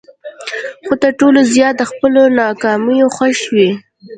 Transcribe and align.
خو 0.85 0.93
تر 1.03 1.11
ټولو 1.19 1.39
زیات 1.53 1.75
د 1.77 1.83
خپلو 1.91 2.21
ناکامیو 2.39 3.13
خوښ 3.15 3.39
یم. 3.57 3.73